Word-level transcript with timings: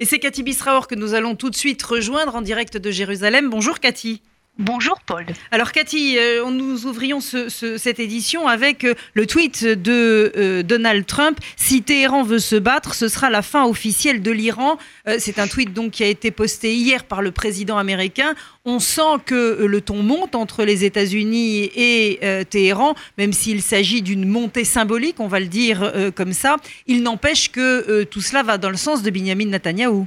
Et 0.00 0.06
c'est 0.06 0.18
Cathy 0.18 0.42
Bisraor 0.42 0.88
que 0.88 0.96
nous 0.96 1.14
allons 1.14 1.36
tout 1.36 1.50
de 1.50 1.54
suite 1.54 1.80
rejoindre 1.84 2.34
en 2.34 2.42
direct 2.42 2.76
de 2.76 2.90
Jérusalem. 2.90 3.48
Bonjour 3.48 3.78
Cathy. 3.78 4.22
Bonjour 4.60 5.00
Paul. 5.04 5.26
Alors 5.50 5.72
Cathy, 5.72 6.16
euh, 6.16 6.48
nous 6.48 6.86
ouvrions 6.86 7.18
cette 7.20 7.98
édition 7.98 8.46
avec 8.46 8.84
euh, 8.84 8.94
le 9.14 9.26
tweet 9.26 9.64
de 9.64 10.32
euh, 10.36 10.62
Donald 10.62 11.06
Trump. 11.06 11.40
Si 11.56 11.82
Téhéran 11.82 12.22
veut 12.22 12.38
se 12.38 12.54
battre, 12.54 12.94
ce 12.94 13.08
sera 13.08 13.30
la 13.30 13.42
fin 13.42 13.64
officielle 13.64 14.22
de 14.22 14.30
l'Iran. 14.30 14.78
C'est 15.18 15.40
un 15.40 15.48
tweet 15.48 15.72
donc 15.72 15.90
qui 15.90 16.04
a 16.04 16.06
été 16.06 16.30
posté 16.30 16.72
hier 16.76 17.02
par 17.02 17.20
le 17.20 17.32
président 17.32 17.78
américain. 17.78 18.34
On 18.64 18.78
sent 18.78 19.18
que 19.26 19.64
le 19.64 19.80
ton 19.80 20.04
monte 20.04 20.36
entre 20.36 20.64
les 20.64 20.84
États-Unis 20.84 21.70
et 21.74 22.20
Téhéran, 22.48 22.94
même 23.18 23.32
s'il 23.32 23.60
s'agit 23.60 24.02
d'une 24.02 24.26
montée 24.28 24.64
symbolique, 24.64 25.18
on 25.18 25.28
va 25.28 25.40
le 25.40 25.46
dire 25.46 25.92
comme 26.14 26.32
ça. 26.32 26.56
Il 26.86 27.02
n'empêche 27.02 27.50
que 27.50 28.04
tout 28.04 28.20
cela 28.20 28.42
va 28.42 28.56
dans 28.56 28.70
le 28.70 28.76
sens 28.76 29.02
de 29.02 29.10
Benjamin 29.10 29.46
Netanyahou. 29.46 30.06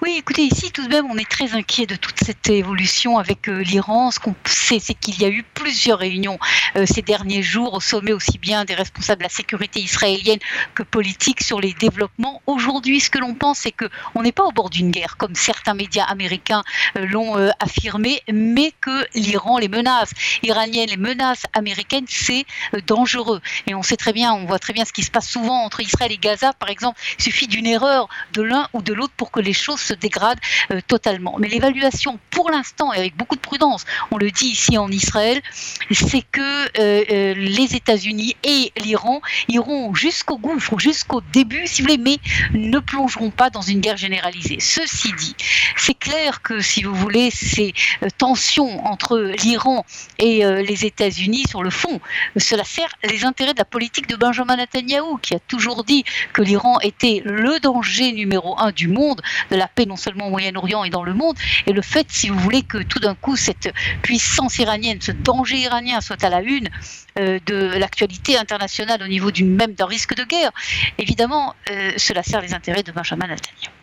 Oui, 0.00 0.14
écoutez, 0.16 0.42
ici 0.42 0.70
tout 0.70 0.84
de 0.84 0.88
même, 0.88 1.06
on 1.10 1.18
est 1.18 1.28
très 1.28 1.54
inquiet 1.54 1.86
de 1.86 1.96
toute 1.96 2.20
cette 2.24 2.48
évolution 2.48 3.18
avec 3.18 3.48
euh, 3.48 3.62
l'Iran. 3.62 4.12
Ce 4.12 4.20
qu'on 4.20 4.34
sait, 4.44 4.78
c'est 4.78 4.94
qu'il 4.94 5.20
y 5.20 5.24
a 5.24 5.28
eu 5.28 5.42
plusieurs 5.54 5.98
réunions 5.98 6.38
euh, 6.76 6.86
ces 6.86 7.02
derniers 7.02 7.42
jours 7.42 7.74
au 7.74 7.80
sommet 7.80 8.12
aussi 8.12 8.38
bien 8.38 8.64
des 8.64 8.74
responsables 8.74 9.18
de 9.18 9.24
la 9.24 9.28
sécurité 9.28 9.80
israélienne 9.80 10.38
que 10.76 10.84
politique 10.84 11.42
sur 11.42 11.60
les 11.60 11.72
développements. 11.72 12.40
Aujourd'hui, 12.46 13.00
ce 13.00 13.10
que 13.10 13.18
l'on 13.18 13.34
pense, 13.34 13.58
c'est 13.58 13.72
qu'on 13.72 14.22
n'est 14.22 14.30
pas 14.30 14.44
au 14.44 14.52
bord 14.52 14.70
d'une 14.70 14.92
guerre, 14.92 15.16
comme 15.16 15.34
certains 15.34 15.74
médias 15.74 16.04
américains 16.04 16.62
euh, 16.96 17.04
l'ont 17.04 17.34
affirmé, 17.58 18.22
mais 18.32 18.72
que 18.80 19.04
l'Iran, 19.14 19.58
les 19.58 19.68
menaces 19.68 20.12
iraniennes, 20.44 20.90
les 20.90 20.96
menaces 20.96 21.42
américaines, 21.54 22.06
c'est 22.08 22.46
dangereux. 22.86 23.40
Et 23.66 23.74
on 23.74 23.82
sait 23.82 23.96
très 23.96 24.12
bien, 24.12 24.32
on 24.32 24.44
voit 24.44 24.60
très 24.60 24.72
bien 24.72 24.84
ce 24.84 24.92
qui 24.92 25.02
se 25.02 25.10
passe 25.10 25.28
souvent 25.28 25.64
entre 25.64 25.80
Israël 25.80 26.12
et 26.12 26.18
Gaza, 26.18 26.52
par 26.52 26.68
exemple. 26.68 27.00
Il 27.18 27.24
suffit 27.24 27.48
d'une 27.48 27.66
erreur 27.66 28.08
de 28.32 28.42
l'un 28.42 28.68
ou 28.72 28.82
de 28.82 28.92
l'autre 28.92 29.14
pour 29.16 29.32
que 29.32 29.40
les 29.48 29.54
choses 29.54 29.80
se 29.80 29.94
dégradent 29.94 30.44
euh, 30.70 30.80
totalement. 30.86 31.36
Mais 31.38 31.48
l'évaluation, 31.48 32.18
pour 32.30 32.50
l'instant, 32.50 32.92
et 32.92 32.98
avec 32.98 33.16
beaucoup 33.16 33.36
de 33.36 33.40
prudence, 33.40 33.86
on 34.10 34.18
le 34.18 34.30
dit 34.30 34.48
ici 34.48 34.76
en 34.76 34.90
Israël, 34.90 35.40
c'est 35.90 36.24
que 36.30 36.40
euh, 36.40 37.04
euh, 37.10 37.34
les 37.34 37.74
États-Unis 37.74 38.36
et 38.44 38.72
l'Iran 38.84 39.22
iront 39.48 39.94
jusqu'au 39.94 40.36
gouffre, 40.36 40.78
jusqu'au 40.78 41.22
début, 41.32 41.66
si 41.66 41.80
vous 41.80 41.88
voulez, 41.88 42.02
mais 42.08 42.18
ne 42.52 42.78
plongeront 42.78 43.30
pas 43.30 43.48
dans 43.48 43.62
une 43.62 43.80
guerre 43.80 43.96
généralisée. 43.96 44.58
Ceci 44.60 45.12
dit, 45.14 45.34
c'est 45.76 45.98
clair 45.98 46.42
que, 46.42 46.60
si 46.60 46.82
vous 46.82 46.94
voulez, 46.94 47.30
ces 47.30 47.72
tensions 48.18 48.86
entre 48.86 49.18
l'Iran 49.42 49.86
et 50.18 50.44
les 50.70 50.84
États-Unis, 50.84 51.44
sur 51.48 51.62
le 51.62 51.70
fond, 51.70 52.00
cela 52.36 52.64
sert 52.64 52.90
les 53.02 53.24
intérêts 53.24 53.54
de 53.54 53.58
la 53.58 53.64
politique 53.64 54.08
de 54.08 54.16
Benjamin 54.16 54.56
Netanyahu, 54.56 55.18
qui 55.22 55.34
a 55.34 55.38
toujours 55.38 55.84
dit 55.84 56.04
que 56.32 56.42
l'Iran 56.42 56.78
était 56.80 57.22
le 57.24 57.58
danger 57.60 58.12
numéro 58.12 58.58
un 58.58 58.72
du 58.72 58.88
monde, 58.88 59.22
de 59.50 59.56
la 59.56 59.68
paix 59.68 59.86
non 59.86 59.96
seulement 59.96 60.26
au 60.26 60.30
Moyen-Orient 60.30 60.84
et 60.84 60.90
dans 60.90 61.02
le 61.02 61.14
monde. 61.14 61.36
Et 61.66 61.72
le 61.72 61.82
fait, 61.82 62.06
si 62.10 62.28
vous 62.28 62.38
voulez, 62.38 62.62
que 62.62 62.78
tout 62.78 62.98
d'un 62.98 63.14
coup, 63.14 63.36
cette 63.36 63.72
puissance 64.02 64.58
iranienne, 64.58 65.00
ce 65.00 65.12
danger 65.12 65.58
iranien 65.58 66.00
soit 66.00 66.22
à 66.24 66.28
la 66.28 66.42
une 66.42 66.68
euh, 67.18 67.38
de 67.46 67.78
l'actualité 67.78 68.36
internationale 68.36 69.02
au 69.02 69.08
niveau 69.08 69.30
du 69.30 69.44
même 69.44 69.74
d'un 69.74 69.86
risque 69.86 70.14
de 70.14 70.24
guerre, 70.24 70.50
évidemment, 70.98 71.54
euh, 71.70 71.92
cela 71.96 72.22
sert 72.22 72.40
les 72.40 72.54
intérêts 72.54 72.82
de 72.82 72.92
Benjamin 72.92 73.26
Netanyahu. 73.26 73.77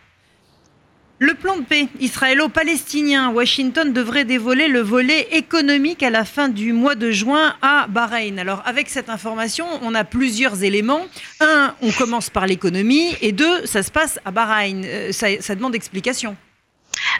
Le 1.18 1.32
plan 1.32 1.56
de 1.56 1.62
paix 1.62 1.88
israélo-palestinien, 1.98 3.30
Washington 3.30 3.90
devrait 3.90 4.26
dévoiler 4.26 4.68
le 4.68 4.80
volet 4.80 5.28
économique 5.32 6.02
à 6.02 6.10
la 6.10 6.26
fin 6.26 6.50
du 6.50 6.74
mois 6.74 6.94
de 6.94 7.10
juin 7.10 7.54
à 7.62 7.86
Bahreïn. 7.88 8.38
Alors 8.38 8.62
avec 8.66 8.90
cette 8.90 9.08
information, 9.08 9.64
on 9.80 9.94
a 9.94 10.04
plusieurs 10.04 10.62
éléments. 10.62 11.06
Un, 11.40 11.74
on 11.80 11.90
commence 11.92 12.28
par 12.28 12.46
l'économie 12.46 13.16
et 13.22 13.32
deux, 13.32 13.64
ça 13.64 13.82
se 13.82 13.90
passe 13.90 14.20
à 14.26 14.30
Bahreïn. 14.30 14.84
Euh, 14.84 15.10
ça, 15.10 15.28
ça 15.40 15.54
demande 15.54 15.74
explication. 15.74 16.36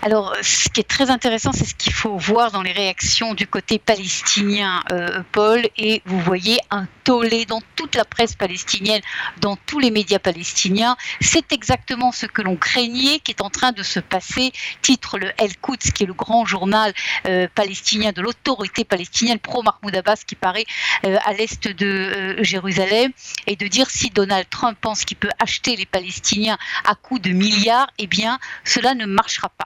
Alors, 0.02 0.34
ce 0.42 0.68
qui 0.68 0.80
est 0.80 0.88
très 0.88 1.10
intéressant, 1.10 1.52
c'est 1.52 1.64
ce 1.64 1.74
qu'il 1.74 1.92
faut 1.92 2.16
voir 2.16 2.52
dans 2.52 2.62
les 2.62 2.72
réactions 2.72 3.34
du 3.34 3.46
côté 3.46 3.78
palestinien, 3.78 4.82
euh, 4.92 5.22
Paul, 5.32 5.66
et 5.76 6.02
vous 6.06 6.20
voyez 6.20 6.58
un 6.70 6.86
tollé 7.04 7.44
dans 7.44 7.60
toute 7.76 7.94
la 7.94 8.04
presse 8.04 8.34
palestinienne, 8.34 9.00
dans 9.40 9.56
tous 9.56 9.78
les 9.78 9.90
médias 9.90 10.18
palestiniens. 10.18 10.96
C'est 11.20 11.52
exactement 11.52 12.12
ce 12.12 12.26
que 12.26 12.42
l'on 12.42 12.56
craignait 12.56 13.20
qui 13.20 13.30
est 13.30 13.42
en 13.42 13.50
train 13.50 13.72
de 13.72 13.82
se 13.82 14.00
passer, 14.00 14.52
titre 14.82 15.18
le 15.18 15.32
El 15.38 15.56
Quds, 15.58 15.92
qui 15.94 16.02
est 16.04 16.06
le 16.06 16.14
grand 16.14 16.44
journal 16.44 16.92
euh, 17.26 17.48
palestinien 17.54 18.12
de 18.12 18.22
l'autorité 18.22 18.84
palestinienne 18.84 19.38
pro-Mahmoud 19.38 19.94
Abbas, 19.94 20.22
qui 20.26 20.34
paraît 20.34 20.66
euh, 21.04 21.16
à 21.24 21.32
l'est 21.32 21.68
de 21.68 22.36
Jérusalem, 22.42 23.12
et 23.46 23.56
de 23.56 23.66
dire 23.66 23.90
si 23.90 24.10
Donald 24.10 24.48
Trump 24.50 24.76
pense 24.80 25.04
qu'il 25.04 25.16
peut 25.16 25.30
acheter 25.38 25.76
les 25.76 25.86
Palestiniens 25.86 26.58
à 26.84 26.94
coups 26.94 27.22
de 27.22 27.30
milliards, 27.30 27.88
eh 27.98 28.06
bien, 28.06 28.38
cela 28.64 28.94
ne 28.94 29.06
marchera 29.06 29.48
pas. 29.48 29.65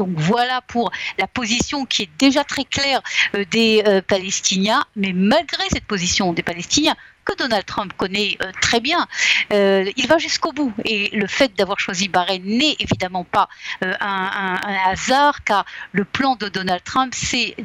Donc 0.00 0.14
voilà 0.16 0.62
pour 0.62 0.90
la 1.18 1.26
position 1.26 1.84
qui 1.84 2.04
est 2.04 2.10
déjà 2.18 2.42
très 2.42 2.64
claire 2.64 3.02
euh, 3.34 3.44
des 3.50 3.82
euh, 3.86 4.00
Palestiniens, 4.00 4.82
mais 4.96 5.12
malgré 5.12 5.62
cette 5.68 5.84
position 5.84 6.32
des 6.32 6.42
Palestiniens, 6.42 6.96
que 7.26 7.36
Donald 7.36 7.66
Trump 7.66 7.92
connaît 7.98 8.38
euh, 8.42 8.50
très 8.62 8.80
bien. 8.80 9.06
Il 9.50 10.06
va 10.08 10.16
jusqu'au 10.16 10.52
bout. 10.52 10.72
Et 10.86 11.10
le 11.12 11.26
fait 11.26 11.54
d'avoir 11.54 11.78
choisi 11.78 12.08
Bahreïn 12.08 12.42
n'est 12.44 12.76
évidemment 12.78 13.24
pas 13.24 13.48
un, 13.82 14.58
hasard, 14.86 15.44
car 15.44 15.66
le 15.92 16.04
plan 16.04 16.36
de 16.36 16.48
Donald 16.48 16.82
Trump, 16.82 17.12
c'est 17.14 17.56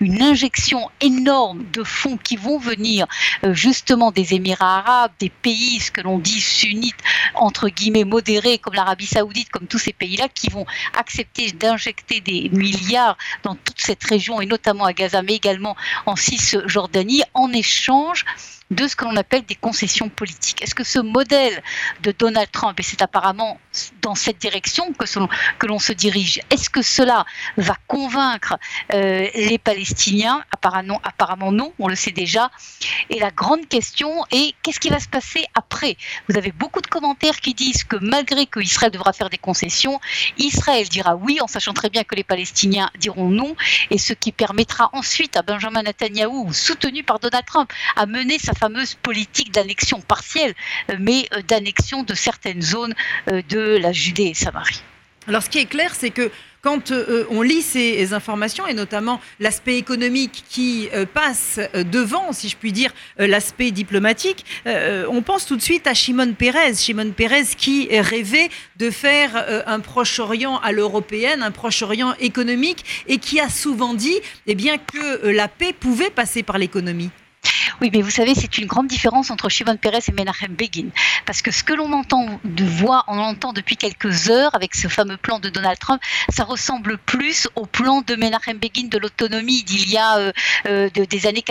une 0.00 0.22
injection 0.22 0.90
énorme 1.00 1.64
de 1.72 1.84
fonds 1.84 2.16
qui 2.16 2.36
vont 2.36 2.58
venir 2.58 3.06
justement 3.52 4.10
des 4.10 4.34
Émirats 4.34 4.78
arabes, 4.78 5.12
des 5.20 5.30
pays, 5.30 5.80
ce 5.80 5.92
que 5.92 6.00
l'on 6.00 6.18
dit 6.18 6.40
sunnites, 6.40 7.02
entre 7.34 7.68
guillemets 7.68 8.04
modérés, 8.04 8.58
comme 8.58 8.74
l'Arabie 8.74 9.06
saoudite, 9.06 9.50
comme 9.50 9.66
tous 9.66 9.78
ces 9.78 9.92
pays-là, 9.92 10.28
qui 10.28 10.48
vont 10.48 10.66
accepter 10.98 11.52
d'injecter 11.68 12.20
des 12.20 12.48
milliards 12.48 13.18
dans 13.42 13.54
toute 13.54 13.80
cette 13.80 14.02
région, 14.04 14.40
et 14.40 14.46
notamment 14.46 14.84
à 14.84 14.94
Gaza, 14.94 15.20
mais 15.22 15.34
également 15.34 15.76
en 16.06 16.16
Cisjordanie, 16.16 17.22
en 17.34 17.52
échange 17.52 18.24
de 18.70 18.86
ce 18.86 18.96
que 18.96 19.04
l'on 19.04 19.16
appelle 19.16 19.44
des 19.44 19.54
concessions 19.54 20.08
politiques. 20.08 20.62
Est-ce 20.62 20.74
que 20.74 20.84
ce 20.84 20.98
modèle 20.98 21.62
de 22.02 22.12
Donald 22.12 22.50
Trump, 22.50 22.78
et 22.78 22.82
c'est 22.82 23.00
apparemment 23.00 23.58
dans 24.02 24.14
cette 24.14 24.38
direction 24.38 24.92
que, 24.92 25.66
l'on 25.66 25.78
se 25.78 25.92
dirige, 25.92 26.40
est-ce 26.50 26.68
que 26.68 26.82
cela 26.82 27.24
va 27.56 27.76
convaincre 27.86 28.58
euh, 28.92 29.28
les 29.34 29.58
Palestiniens? 29.58 30.42
Apparemment, 30.52 31.00
apparemment 31.04 31.52
non, 31.52 31.72
on 31.78 31.88
le 31.88 31.94
sait 31.94 32.10
déjà. 32.10 32.50
Et 33.10 33.18
la 33.18 33.30
grande 33.30 33.68
question 33.68 34.24
est 34.30 34.54
qu'est-ce 34.62 34.80
qui 34.80 34.90
va 34.90 35.00
se 35.00 35.08
passer 35.08 35.44
après? 35.54 35.96
Vous 36.28 36.36
avez 36.36 36.52
beaucoup 36.52 36.80
de 36.80 36.86
commentaires 36.86 37.40
qui 37.40 37.54
disent 37.54 37.84
que 37.84 37.96
malgré 38.00 38.46
que 38.46 38.60
Israël 38.60 38.90
devra 38.90 39.12
faire 39.12 39.30
des 39.30 39.38
concessions, 39.38 40.00
Israël 40.36 40.88
dira 40.88 41.16
oui 41.16 41.40
en 41.40 41.46
sachant 41.46 41.72
très 41.72 41.88
bien 41.88 42.04
que 42.04 42.14
les 42.14 42.24
Palestiniens 42.24 42.90
diront 42.98 43.28
non, 43.28 43.56
et 43.90 43.98
ce 43.98 44.12
qui 44.12 44.32
permettra 44.32 44.90
ensuite 44.92 45.36
à 45.36 45.42
Benjamin 45.42 45.82
Netanyahu, 45.82 46.52
soutenu 46.52 47.02
par 47.02 47.18
Donald 47.18 47.46
Trump, 47.46 47.72
à 47.96 48.06
mener 48.06 48.38
sa 48.38 48.52
fameuse 48.58 48.94
politique 48.94 49.52
d'annexion 49.52 50.00
partielle, 50.00 50.54
euh, 50.90 50.96
mais 50.98 51.28
euh, 51.32 51.42
d'annexion 51.46 52.02
de 52.02 52.14
certaines 52.14 52.62
zones 52.62 52.94
euh, 53.30 53.42
de 53.48 53.78
la 53.78 53.92
Judée 53.92 54.24
et 54.24 54.34
Samarie. 54.34 54.82
Alors 55.26 55.42
ce 55.42 55.50
qui 55.50 55.58
est 55.58 55.66
clair, 55.66 55.94
c'est 55.94 56.10
que 56.10 56.30
quand 56.62 56.90
on 57.30 57.42
lit 57.42 57.62
ces 57.62 58.12
informations, 58.14 58.66
et 58.66 58.74
notamment 58.74 59.20
l'aspect 59.38 59.76
économique 59.78 60.42
qui 60.48 60.88
passe 61.14 61.60
devant, 61.74 62.32
si 62.32 62.48
je 62.48 62.56
puis 62.56 62.72
dire, 62.72 62.92
l'aspect 63.16 63.70
diplomatique, 63.70 64.44
on 64.66 65.22
pense 65.22 65.46
tout 65.46 65.56
de 65.56 65.62
suite 65.62 65.86
à 65.86 65.94
Shimon 65.94 66.32
Peres. 66.32 66.74
Shimon 66.76 67.12
Peres 67.12 67.54
qui 67.56 67.88
rêvait 68.00 68.48
de 68.76 68.90
faire 68.90 69.62
un 69.66 69.80
Proche-Orient 69.80 70.58
à 70.58 70.72
l'européenne, 70.72 71.42
un 71.42 71.52
Proche-Orient 71.52 72.14
économique, 72.18 72.84
et 73.06 73.18
qui 73.18 73.38
a 73.38 73.50
souvent 73.50 73.94
dit 73.94 74.18
eh 74.46 74.56
bien, 74.56 74.78
que 74.78 75.28
la 75.28 75.46
paix 75.46 75.72
pouvait 75.72 76.10
passer 76.10 76.42
par 76.42 76.58
l'économie. 76.58 77.10
Oui, 77.80 77.90
mais 77.92 78.02
vous 78.02 78.10
savez, 78.10 78.34
c'est 78.34 78.58
une 78.58 78.66
grande 78.66 78.88
différence 78.88 79.30
entre 79.30 79.48
Shimon 79.48 79.76
Peres 79.76 80.00
et 80.08 80.12
Menachem 80.12 80.54
Begin. 80.54 80.88
Parce 81.26 81.42
que 81.42 81.50
ce 81.50 81.62
que 81.62 81.72
l'on 81.72 81.92
entend 81.92 82.40
de 82.44 82.64
voix, 82.64 83.04
on 83.08 83.18
entend 83.18 83.52
depuis 83.52 83.76
quelques 83.76 84.30
heures 84.30 84.54
avec 84.54 84.74
ce 84.74 84.88
fameux 84.88 85.16
plan 85.16 85.38
de 85.38 85.48
Donald 85.48 85.78
Trump, 85.78 86.00
ça 86.28 86.44
ressemble 86.44 86.98
plus 86.98 87.48
au 87.56 87.66
plan 87.66 88.00
de 88.02 88.14
Menachem 88.16 88.58
Begin 88.58 88.88
de 88.88 88.98
l'autonomie 88.98 89.62
d'il 89.62 89.88
y 89.88 89.96
a 89.96 90.18
euh, 90.18 90.32
euh, 90.66 90.88
des 90.90 91.26
années, 91.26 91.44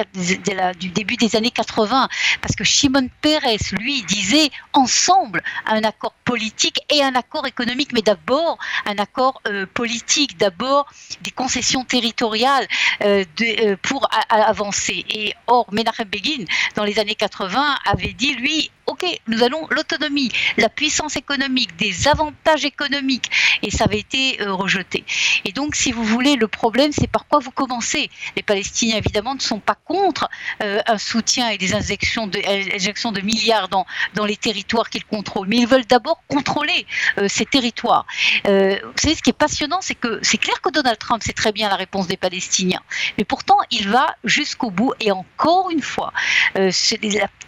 du 0.80 0.90
début 0.90 1.16
des 1.16 1.36
années 1.36 1.52
80. 1.52 2.10
Parce 2.42 2.56
que 2.56 2.64
Shimon 2.64 3.10
Peres, 3.22 3.74
lui, 3.74 4.04
disait 4.04 4.50
ensemble 4.74 5.42
un 5.66 5.84
accord 5.84 6.14
politique 6.26 6.80
et 6.94 7.04
un 7.04 7.16
accord 7.16 7.48
économique, 7.48 7.92
mais 7.94 8.02
d'abord 8.02 8.58
un 8.86 8.98
accord 8.98 9.42
euh, 9.48 9.66
politique, 9.74 10.38
d'abord 10.38 10.88
des 11.22 11.32
concessions 11.32 11.84
territoriales 11.84 12.68
pour 13.82 14.10
avancer. 14.30 15.06
Et 15.10 15.34
or, 15.48 15.68
Menachem 15.72 16.07
Begin, 16.08 16.46
dans 16.76 16.84
les 16.84 17.00
années 17.00 17.16
80, 17.16 17.78
avait 17.86 18.14
dit, 18.14 18.34
lui, 18.36 18.72
ok, 18.88 19.06
nous 19.28 19.44
allons 19.44 19.68
l'autonomie, 19.70 20.32
la 20.56 20.70
puissance 20.70 21.18
économique, 21.18 21.76
des 21.76 22.08
avantages 22.08 22.66
économiques, 22.66 23.30
et 23.62 23.70
ça 23.70 23.84
avait 23.84 24.00
été 24.00 24.42
euh, 24.42 24.54
rejeté. 24.54 25.04
Et 25.44 25.52
donc, 25.52 25.76
si 25.76 25.92
vous 25.92 26.04
voulez, 26.04 26.36
le 26.36 26.48
problème, 26.48 26.92
c'est 26.94 27.08
par 27.08 27.28
quoi 27.28 27.40
vous 27.40 27.52
commencez. 27.52 28.10
Les 28.36 28.44
Palestiniens, 28.44 28.98
évidemment, 28.98 29.36
ne 29.36 29.42
sont 29.42 29.60
pas 29.60 29.76
contre 29.76 30.30
euh, 30.64 30.80
un 30.88 30.98
soutien 30.98 31.50
et 31.50 31.58
des 31.58 31.76
injections 31.76 32.28
de, 32.28 32.40
de 32.40 33.22
milliards 33.22 33.68
dans, 33.68 33.86
les 34.26 34.38
territoires 34.38 34.90
qu'ils 34.90 35.06
contrôlent, 35.06 35.48
mais 35.48 35.58
ils 35.58 35.68
veulent 35.68 35.86
d'abord 35.86 36.22
contrôler 36.28 36.86
euh, 37.18 37.28
ces 37.28 37.46
territoires. 37.46 38.06
vous 38.46 38.52
savez, 38.96 39.16
ce 39.16 39.22
qui 39.22 39.30
est 39.30 39.38
passionnant, 39.38 39.80
c'est 39.82 39.96
que 39.96 40.20
c'est 40.22 40.38
clair 40.38 40.60
que 40.62 40.70
Donald 40.70 40.98
Trump 40.98 41.22
sait 41.24 41.34
très 41.34 41.52
bien 41.52 41.70
la 41.70 41.76
réponse 41.76 42.08
des 42.08 42.18
Palestiniens, 42.18 42.82
mais 43.18 43.26
pourtant, 43.26 43.58
il 43.72 43.90
va 43.90 44.16
jusqu'au 44.24 44.72
bout, 44.72 44.94
et 45.00 45.12
encore 45.12 45.70
une 45.72 45.82
fois, 45.82 46.14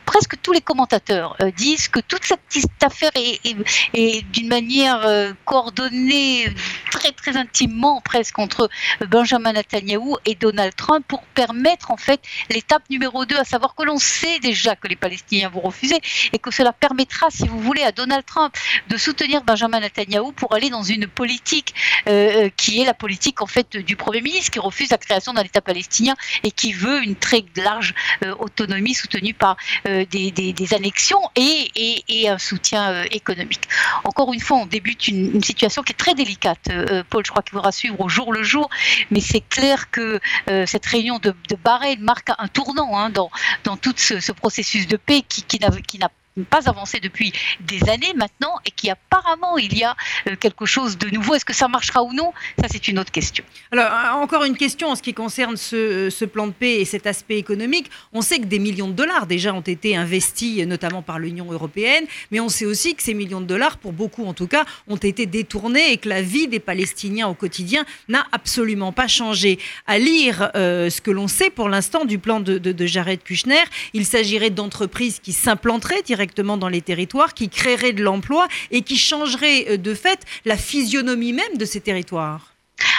presque 0.06 0.42
tous 0.42 0.52
les 0.52 0.62
commentateurs 0.62 1.29
disent 1.58 1.88
que 1.88 2.00
toute 2.00 2.24
cette 2.24 2.84
affaire 2.84 3.12
est, 3.16 4.24
d'une 4.31 4.48
manière 4.48 5.02
coordonnée 5.46 6.48
très 6.92 7.12
très 7.12 7.38
intimement 7.38 8.02
presque 8.02 8.40
entre 8.40 8.70
Benjamin 9.08 9.54
Netanyahu 9.54 10.16
et 10.26 10.36
Donald 10.36 10.76
Trump 10.76 11.06
pour 11.08 11.22
permettre 11.36 11.92
en 11.92 11.98
fait 11.98 12.22
l'étape 12.50 12.84
numéro 12.90 13.26
2, 13.26 13.38
à 13.38 13.44
savoir 13.44 13.76
que 13.76 13.84
l'on 13.84 13.98
sait 13.98 14.40
déjà 14.40 14.76
que 14.76 14.88
les 14.88 14.96
Palestiniens 14.96 15.50
vont 15.50 15.62
refuser 15.62 16.00
et 16.34 16.40
que 16.40 16.52
cela 16.52 16.74
permettra, 16.74 17.30
si 17.30 17.48
vous 17.48 17.60
voulez, 17.60 17.84
à 17.84 17.92
Donald 17.92 18.26
Trump 18.26 18.56
de 18.88 18.98
soutenir 18.98 19.44
Benjamin 19.44 19.80
Netanyahu 19.80 20.34
pour 20.34 20.54
aller 20.54 20.70
dans 20.70 20.84
une 20.84 21.08
politique 21.08 21.74
euh, 22.08 22.46
euh, 22.46 22.50
qui 22.56 22.81
est 22.81 22.86
la 22.86 22.94
politique 22.94 23.42
en 23.42 23.48
fait 23.48 23.78
du 23.78 23.96
Premier 23.96 24.22
ministre 24.22 24.52
qui 24.52 24.60
refuse 24.60 24.90
la 24.92 24.98
création 24.98 25.34
d'un 25.34 25.44
État 25.44 25.62
palestinien 25.62 26.16
et 26.44 26.52
qui 26.52 26.74
veut 26.74 27.04
une 27.04 27.16
très 27.16 27.44
large 27.56 27.94
euh, 28.24 28.36
autonomie 28.40 28.94
soutenue 28.94 29.34
par 29.34 29.58
des, 29.86 30.74
annexions 30.74 31.19
et, 31.36 32.27
un 32.27 32.38
soutien 32.38 33.04
économique. 33.12 33.62
Encore 34.04 34.33
une 34.33 34.39
fois, 34.39 34.57
on 34.57 34.66
débute 34.66 35.07
une, 35.07 35.42
situation 35.44 35.81
qui 35.83 35.94
est 35.94 35.95
très 35.95 36.13
délicate. 36.13 36.69
Paul, 37.10 37.25
je 37.25 37.31
crois 37.31 37.42
qu'il 37.42 37.54
faudra 37.54 37.71
suivre 37.71 38.00
au 38.00 38.10
jour 38.10 38.33
le 38.33 38.44
jour, 38.44 38.69
mais 39.12 39.19
c'est 39.19 39.42
clair 39.42 39.89
que 39.92 40.19
euh, 40.50 40.66
cette 40.66 40.86
réunion 40.86 41.19
de, 41.19 41.33
de 41.50 41.56
Bahreïn 41.56 42.00
marque 42.01 42.30
un 42.38 42.48
tournant 42.48 42.98
hein, 42.98 43.10
dans, 43.10 43.30
dans 43.63 43.77
tout 43.77 43.94
ce, 43.95 44.31
processus 44.31 44.88
de 44.88 44.98
paix 44.98 45.24
qui, 45.27 45.44
qui 45.44 45.60
n'a 45.60 46.10
pas 46.46 46.70
avancé 46.70 47.00
depuis 47.00 47.34
des 47.60 47.90
années 47.90 48.14
maintenant 48.16 48.56
et 48.66 48.72
qui 48.72 48.90
apparemment 48.90 49.58
il 49.58 49.78
y 49.78 49.84
a 49.84 49.96
euh, 50.28 50.36
quelque 50.36 50.66
chose 50.66 50.98
de 50.98 51.10
nouveau. 51.10 51.36
Est-ce 51.36 51.46
que 51.46 51.54
ça 51.54 51.68
marchera 51.68 52.04
ou 52.04 52.14
non? 52.14 52.34
Ça, 52.60 52.68
c'est 52.70 52.88
une 52.88 53.00
autre 53.00 53.12
question. 53.12 53.44
Alors, 53.72 53.86
euh, 53.86 54.24
encore 54.24 54.44
une 54.44 54.58
question 54.58 54.90
en 54.90 54.96
ce 54.96 55.02
qui 55.02 55.14
concerne 55.14 55.58
ce, 55.58 56.10
ce, 56.10 56.26
plan 56.26 56.48
de 56.48 56.52
paix 56.52 56.82
et 56.82 56.86
cet 56.86 57.08
aspect 57.08 57.38
économique. 57.38 57.90
On 58.14 58.22
sait 58.22 58.40
que 58.40 58.46
des 58.46 58.60
millions 58.60 58.88
de 58.88 58.94
dollars 58.94 59.26
déjà 59.26 59.54
ont 59.54 59.62
été 59.62 59.96
investis, 59.96 60.66
notamment 60.66 61.02
par 61.02 61.18
l'Union 61.20 61.52
européenne, 61.52 62.06
mais 62.32 62.40
on 62.40 62.50
sait 62.50 62.66
aussi 62.66 62.96
que 62.96 63.02
ces 63.02 63.14
millions 63.14 63.42
de 63.42 63.46
dollars, 63.46 63.78
pour 63.78 63.94
beaucoup 63.94 64.26
en 64.26 64.34
tout 64.34 64.48
cas, 64.48 64.66
ont 64.88 64.98
été 64.98 65.26
détournés 65.26 65.92
et 65.92 65.98
que 65.98 66.10
la 66.10 66.22
vie 66.22 66.48
des 66.48 66.60
Palestiniens 66.60 67.28
au 67.28 67.34
quotidien 67.34 67.86
n'a 68.08 68.26
absolument 68.32 68.92
pas 68.92 69.08
changé. 69.08 69.60
À 69.88 69.98
lire 69.98 70.52
euh, 70.56 70.90
ce 70.90 71.02
que 71.02 71.12
l'on 71.12 71.28
sait 71.28 71.50
pour 71.50 71.70
l'instant 71.70 72.06
du 72.06 72.20
plan 72.20 72.40
de, 72.40 72.58
de, 72.58 72.72
de 72.72 72.86
Jared 72.86 73.24
Kushner, 73.24 73.64
il 73.94 74.06
s'agirait 74.06 74.50
d'entreprises 74.50 75.20
qui 75.20 75.34
s'implanteraient 75.34 76.04
directement 76.04 76.29
dans 76.36 76.70
les 76.70 76.81
territoires, 76.81 77.34
qui 77.34 77.50
créerait 77.50 77.94
de 77.94 78.04
l'emploi 78.04 78.48
et 78.72 78.81
qui 78.81 78.98
changerait 78.98 79.66
euh, 79.70 79.78
de 79.78 79.94
fait 79.94 80.20
la 80.46 80.58
physionomie 80.58 81.34
même 81.34 81.58
de 81.58 81.66
ces 81.66 81.81
territoires. 81.81 82.54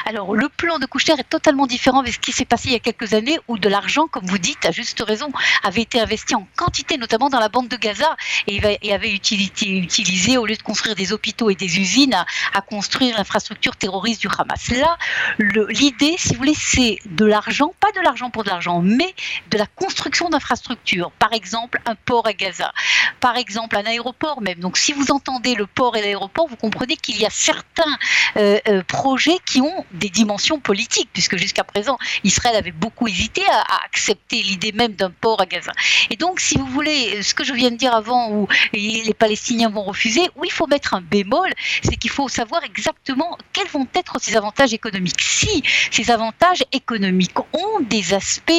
Alors, 0.07 0.35
le 0.35 0.49
plan 0.49 0.79
de 0.79 0.87
Kouchner 0.87 1.15
est 1.19 1.29
totalement 1.29 1.67
différent 1.67 2.03
de 2.03 2.11
ce 2.11 2.19
qui 2.19 2.33
s'est 2.33 2.45
passé 2.45 2.69
il 2.69 2.73
y 2.73 2.77
a 2.77 2.81
quelques 2.81 3.15
années 3.15 3.39
où 3.49 3.59
de 3.59 3.69
l'argent, 3.69 4.07
comme 4.07 4.27
vous 4.27 4.39
dites, 4.39 4.65
à 4.65 4.71
juste 4.71 5.03
raison, 5.07 5.31
avait 5.63 5.83
été 5.83 6.01
investi 6.01 6.35
en 6.35 6.47
quantité, 6.57 6.97
notamment 6.97 7.29
dans 7.29 7.39
la 7.39 7.49
bande 7.49 7.69
de 7.69 7.77
Gaza, 7.77 8.17
et, 8.47 8.61
avait 8.93 9.15
été 9.15 9.37
utilisé, 9.37 10.37
au 10.37 10.47
lieu 10.47 10.57
de 10.57 10.63
construire 10.63 10.95
des 10.95 11.13
hôpitaux 11.13 11.51
et 11.51 11.55
des 11.55 11.79
usines, 11.79 12.15
à, 12.55 12.61
construire 12.61 13.17
l'infrastructure 13.17 13.77
terroriste 13.77 14.21
du 14.21 14.29
Hamas. 14.29 14.71
Là, 14.71 14.97
l'idée, 15.39 16.15
si 16.19 16.31
vous 16.31 16.39
voulez, 16.39 16.55
c'est 16.55 16.99
de 17.07 17.25
l'argent, 17.25 17.75
pas 17.81 17.91
de 17.93 18.01
l'argent 18.01 18.31
pour 18.31 18.45
de 18.45 18.49
l'argent, 18.49 18.81
mais 18.83 19.15
de 19.51 19.59
la 19.59 19.67
construction 19.67 20.29
d'infrastructures. 20.29 21.11
Par 21.13 21.33
exemple, 21.33 21.81
un 21.87 21.95
port 21.95 22.27
à 22.27 22.33
Gaza, 22.33 22.73
par 23.21 23.37
exemple, 23.37 23.77
un 23.77 23.85
aéroport 23.85 24.41
même. 24.41 24.61
Donc, 24.61 24.77
si 24.77 24.93
vous 24.93 25.11
entendez 25.11 25.55
le 25.55 25.67
port 25.67 25.97
et 25.97 26.03
l'aéroport, 26.03 26.47
vous 26.49 26.57
comprenez 26.57 26.97
qu'il 26.97 27.21
y 27.21 27.27
a 27.27 27.31
certains 27.31 27.99
euh, 28.37 28.59
euh, 28.69 28.83
projets 28.87 29.39
qui 29.45 29.61
ont 29.61 29.85
des 29.93 30.09
dimensions 30.09 30.61
politiques, 30.61 31.09
puisque 31.13 31.37
jusqu'à 31.37 31.65
présent, 31.65 31.99
Israël 32.25 32.57
avait 32.57 32.73
beaucoup 32.73 33.09
hésité 33.09 33.43
à, 33.51 33.85
accepter 33.85 34.43
l'idée 34.43 34.73
même 34.73 34.93
d'un 34.93 35.11
port 35.11 35.41
à 35.41 35.47
Gaza. 35.47 35.73
Et 36.11 36.17
donc, 36.17 36.41
si 36.41 36.57
vous 36.57 36.67
voulez, 36.67 37.23
ce 37.23 37.35
que 37.35 37.45
je 37.45 37.53
viens 37.53 37.71
de 37.71 37.77
dire 37.77 37.95
avant, 37.95 38.31
où 38.31 38.49
les 38.73 39.15
Palestiniens 39.15 39.71
vont 39.71 39.83
refuser, 39.83 40.29
où 40.37 40.45
il 40.45 40.53
faut 40.53 40.67
mettre 40.67 40.95
un 40.95 41.01
bémol, 41.01 41.51
c'est 41.83 41.97
qu'il 41.97 42.11
faut 42.11 42.29
savoir 42.29 42.63
exactement 42.65 43.37
quels 43.53 43.69
vont 43.69 43.87
être 43.95 44.21
ces 44.21 44.37
avantages 44.37 44.73
économiques. 44.73 45.21
Si 45.21 45.63
ces 45.91 46.11
avantages 46.11 46.65
économiques 46.73 47.39
ont 47.39 47.81
des 47.81 48.15
aspects 48.15 48.53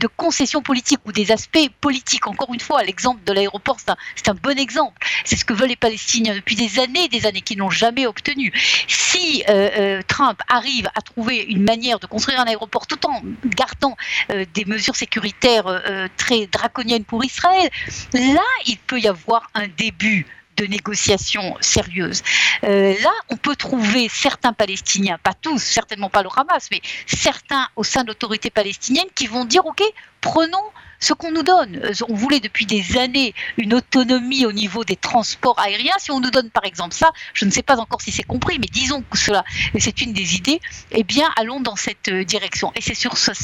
de 0.00 0.06
concession 0.06 0.62
politique 0.62 1.00
ou 1.04 1.12
des 1.12 1.30
aspects 1.30 1.68
politiques, 1.80 2.26
encore 2.26 2.52
une 2.52 2.60
fois, 2.60 2.82
l'exemple 2.82 3.22
de 3.24 3.32
l'aéroport, 3.32 3.78
c'est 4.16 4.28
un, 4.28 4.34
bon 4.34 4.58
exemple. 4.58 4.98
C'est 5.24 5.36
ce 5.36 5.44
que 5.44 5.52
veulent 5.52 5.68
les 5.68 5.76
Palestiniens 5.76 6.34
depuis 6.34 6.56
des 6.56 6.78
années 6.78 7.04
et 7.04 7.08
des 7.08 7.26
années, 7.26 7.40
qui 7.40 7.56
n'ont 7.56 7.70
jamais 7.70 8.06
obtenu. 8.06 8.52
Si 8.88 9.42
euh, 9.48 9.70
euh, 9.78 10.02
Trump 10.06 10.40
arrive 10.48 10.63
à 10.94 11.02
trouver 11.02 11.42
une 11.42 11.62
manière 11.62 11.98
de 11.98 12.06
construire 12.06 12.40
un 12.40 12.44
aéroport 12.44 12.86
tout 12.86 13.04
en 13.06 13.22
gardant 13.44 13.96
euh, 14.30 14.44
des 14.54 14.64
mesures 14.64 14.96
sécuritaires 14.96 15.66
euh, 15.66 15.80
euh, 15.86 16.08
très 16.16 16.46
draconiennes 16.46 17.04
pour 17.04 17.24
Israël, 17.24 17.70
là, 18.12 18.42
il 18.66 18.78
peut 18.78 19.00
y 19.00 19.08
avoir 19.08 19.50
un 19.54 19.68
début 19.68 20.26
de 20.56 20.66
négociations 20.66 21.56
sérieuses. 21.60 22.22
là, 22.62 23.10
on 23.28 23.36
peut 23.36 23.56
trouver 23.56 24.08
certains 24.08 24.52
Palestiniens, 24.52 25.18
pas 25.20 25.34
tous, 25.34 25.58
certainement 25.58 26.10
pas 26.10 26.22
le 26.22 26.28
Hamas, 26.36 26.68
mais 26.70 26.80
certains 27.06 27.68
au 27.74 27.82
sein 27.82 28.02
de 28.02 28.08
l'autorité 28.08 28.50
palestinienne 28.50 29.08
qui 29.16 29.26
vont 29.26 29.44
dire, 29.44 29.66
OK, 29.66 29.82
prenons 30.20 30.70
ce 31.04 31.12
qu'on 31.12 31.30
nous 31.30 31.42
donne. 31.42 31.80
Euh, 31.84 31.92
on 32.08 32.14
voulait 32.14 32.40
depuis 32.40 32.66
des 32.66 32.96
années 32.96 33.34
une 33.58 33.74
autonomie 33.74 34.46
au 34.46 34.52
niveau 34.52 34.84
des 34.84 34.96
transports 34.96 35.58
aériens. 35.60 35.92
Si 35.98 36.10
on 36.10 36.20
nous 36.20 36.30
donne 36.30 36.50
par 36.50 36.64
exemple 36.64 36.94
ça, 36.94 37.12
je 37.34 37.44
ne 37.44 37.50
sais 37.50 37.62
pas 37.62 37.76
encore 37.76 38.00
si 38.00 38.10
c'est 38.10 38.22
compris, 38.22 38.58
mais 38.58 38.68
disons 38.72 39.04
que 39.10 39.18
cela, 39.18 39.44
c'est 39.78 40.00
une 40.00 40.12
des 40.12 40.36
idées, 40.36 40.60
eh 40.92 41.04
bien 41.04 41.28
allons 41.36 41.60
dans 41.60 41.76
cette 41.76 42.08
euh, 42.08 42.24
direction. 42.24 42.72
Et 42.74 42.80
c'est 42.80 42.94
sur 42.94 43.16
ça 43.18 43.34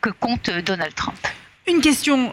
que 0.00 0.10
compte 0.10 0.48
euh, 0.48 0.62
Donald 0.62 0.94
Trump. 0.94 1.18
Une 1.68 1.80
question 1.80 2.32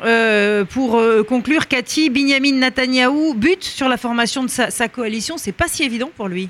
pour 0.71 0.99
conclure, 1.27 1.67
Cathy. 1.67 2.09
Binyamin 2.09 2.53
Netanyahou 2.53 3.35
bute 3.35 3.63
sur 3.63 3.87
la 3.87 3.97
formation 3.97 4.43
de 4.43 4.47
sa, 4.47 4.71
sa 4.71 4.87
coalition. 4.87 5.37
C'est 5.37 5.51
pas 5.51 5.67
si 5.67 5.83
évident 5.83 6.09
pour 6.17 6.27
lui 6.27 6.49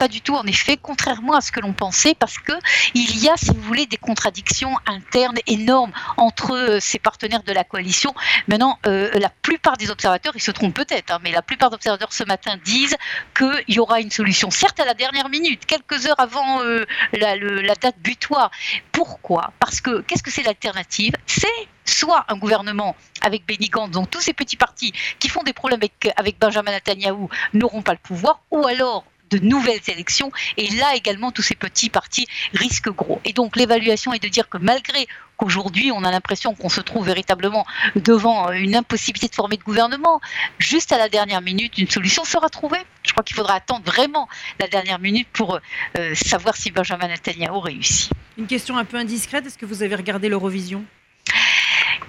pas 0.00 0.08
du 0.08 0.22
tout 0.22 0.34
en 0.34 0.46
effet, 0.54 0.78
contrairement 0.90 1.34
à 1.34 1.42
ce 1.42 1.52
que 1.52 1.60
l'on 1.60 1.74
pensait, 1.74 2.14
parce 2.14 2.38
que 2.38 2.54
il 2.94 3.12
y 3.22 3.28
a, 3.28 3.36
si 3.36 3.50
vous 3.54 3.60
voulez, 3.60 3.84
des 3.84 3.98
contradictions 3.98 4.74
internes 4.86 5.40
énormes 5.46 5.92
entre 6.16 6.52
euh, 6.52 6.98
partenaires 7.02 7.42
de 7.42 7.52
la 7.52 7.64
coalition. 7.64 8.14
Maintenant, 8.48 8.78
euh, 8.86 9.10
la 9.26 9.28
plupart 9.28 9.76
des 9.76 9.90
observateurs, 9.90 10.32
ils 10.34 10.46
se 10.50 10.52
trompent 10.52 10.74
peut-être, 10.74 11.10
hein, 11.12 11.18
mais 11.22 11.32
la 11.32 11.42
plupart 11.42 11.68
des 11.68 11.74
observateurs 11.74 12.14
ce 12.14 12.24
matin 12.24 12.56
disent 12.64 12.96
qu'il 13.36 13.74
y 13.76 13.78
aura 13.78 14.00
une 14.00 14.10
solution, 14.10 14.50
certes 14.50 14.80
à 14.80 14.86
la 14.86 14.94
dernière 14.94 15.28
minute, 15.28 15.66
quelques 15.66 16.06
heures 16.06 16.18
avant 16.18 16.62
euh, 16.62 16.86
la, 17.12 17.36
la 17.36 17.74
date 17.74 17.98
butoir. 17.98 18.50
Pourquoi? 18.92 19.52
Parce 19.60 19.82
que 19.82 20.00
qu'est-ce 20.00 20.22
que 20.22 20.30
c'est 20.30 20.42
l'alternative? 20.42 21.12
C'est 21.26 21.68
soit 21.84 22.24
un 22.28 22.38
gouvernement 22.38 22.96
avec 23.20 23.46
Benny 23.46 23.68
Gantz, 23.68 23.90
donc 23.90 24.08
tous 24.08 24.20
ces 24.20 24.32
petits 24.32 24.56
partis 24.56 24.92
qui 25.18 25.28
font 25.28 25.42
des 25.42 25.52
problèmes 25.52 25.80
avec, 25.80 26.14
avec 26.16 26.38
Benjamin 26.38 26.72
Netanyahu 26.72 27.28
n'auront 27.52 27.82
pas 27.82 27.92
le 27.92 27.98
pouvoir, 27.98 28.40
ou 28.50 28.66
alors 28.66 29.04
de 29.30 29.38
nouvelles 29.38 29.80
élections. 29.88 30.30
Et 30.56 30.68
là 30.70 30.94
également, 30.94 31.32
tous 31.32 31.42
ces 31.42 31.54
petits 31.54 31.90
partis 31.90 32.26
risquent 32.54 32.90
gros. 32.90 33.20
Et 33.24 33.32
donc 33.32 33.56
l'évaluation 33.56 34.12
est 34.12 34.22
de 34.22 34.28
dire 34.28 34.48
que 34.48 34.58
malgré 34.58 35.06
qu'aujourd'hui 35.36 35.90
on 35.92 36.04
a 36.04 36.10
l'impression 36.10 36.54
qu'on 36.54 36.68
se 36.68 36.80
trouve 36.80 37.06
véritablement 37.06 37.66
devant 37.96 38.52
une 38.52 38.74
impossibilité 38.74 39.28
de 39.28 39.34
former 39.34 39.56
de 39.56 39.62
gouvernement, 39.62 40.20
juste 40.58 40.92
à 40.92 40.98
la 40.98 41.08
dernière 41.08 41.40
minute, 41.40 41.78
une 41.78 41.88
solution 41.88 42.24
sera 42.24 42.48
trouvée. 42.48 42.80
Je 43.04 43.12
crois 43.12 43.24
qu'il 43.24 43.36
faudra 43.36 43.54
attendre 43.54 43.84
vraiment 43.84 44.28
la 44.58 44.68
dernière 44.68 44.98
minute 44.98 45.28
pour 45.32 45.58
euh, 45.98 46.14
savoir 46.14 46.56
si 46.56 46.70
Benjamin 46.70 47.08
Netanyahu 47.08 47.58
réussit. 47.58 48.10
Une 48.36 48.46
question 48.46 48.76
un 48.76 48.84
peu 48.84 48.96
indiscrète, 48.96 49.46
est-ce 49.46 49.58
que 49.58 49.66
vous 49.66 49.82
avez 49.82 49.94
regardé 49.94 50.28
l'Eurovision? 50.28 50.84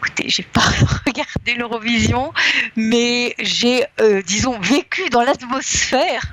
Écoutez, 0.01 0.29
j'ai 0.29 0.43
pas 0.43 0.61
regardé 1.05 1.53
l'Eurovision, 1.55 2.33
mais 2.75 3.35
j'ai, 3.37 3.85
euh, 3.99 4.23
disons, 4.23 4.59
vécu 4.59 5.09
dans 5.09 5.21
l'atmosphère 5.21 6.25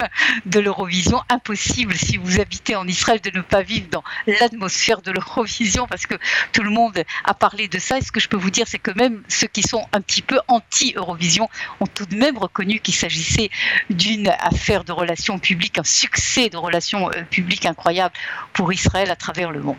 de 0.47 0.59
l'Eurovision. 0.59 1.21
Impossible, 1.29 1.95
si 1.95 2.17
vous 2.17 2.41
habitez 2.41 2.77
en 2.77 2.89
Israël, 2.89 3.21
de 3.21 3.31
ne 3.37 3.43
pas 3.43 3.61
vivre 3.61 3.89
dans 3.91 4.03
l'atmosphère 4.27 5.03
de 5.03 5.11
l'Eurovision, 5.11 5.87
parce 5.87 6.07
que 6.07 6.15
tout 6.53 6.63
le 6.63 6.71
monde 6.71 7.05
a 7.25 7.35
parlé 7.35 7.69
de 7.69 7.79
ça. 7.79 7.99
Et 7.99 8.01
ce 8.01 8.11
que 8.11 8.21
je 8.21 8.29
peux 8.29 8.39
vous 8.39 8.51
dire, 8.51 8.67
c'est 8.67 8.79
que 8.79 8.91
même 8.93 9.23
ceux 9.29 9.49
qui 9.49 9.63
sont 9.63 9.87
un 9.93 10.01
petit 10.01 10.23
peu 10.23 10.41
anti-Eurovision 10.49 11.51
ont 11.81 11.87
tout 11.87 12.07
de 12.07 12.17
même 12.17 12.39
reconnu 12.39 12.81
qu'il 12.81 12.95
s'agissait 12.95 13.51
d'une 13.91 14.29
affaire 14.41 14.85
de 14.85 14.93
relations 14.93 15.39
publiques, 15.39 15.79
un 15.79 15.85
succès 15.85 16.49
de 16.49 16.57
relations 16.57 17.11
euh, 17.11 17.23
publiques 17.31 17.67
incroyable 17.67 18.15
pour 18.55 18.73
Israël 18.73 19.11
à 19.11 19.17
travers 19.17 19.51
le 19.51 19.61
monde. 19.61 19.77